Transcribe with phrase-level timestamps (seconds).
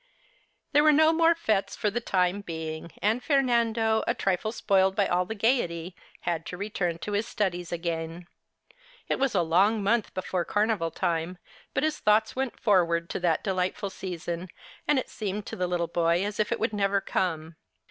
[0.71, 5.05] There were no more fetes for the time being, and Fernando, a trifle spoiled by
[5.05, 8.25] all the gaiety, had to return to his studies again.
[9.07, 11.37] It was a long month before carnival time,
[11.75, 14.47] but his thoughts went forward to that delightful sea son,
[14.87, 17.55] and it seemed to the little boy as if it would never come.